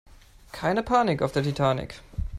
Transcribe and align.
Keine 0.51 0.81
Panik 0.81 1.21
auf 1.21 1.31
der 1.31 1.43
Titanic! 1.43 2.01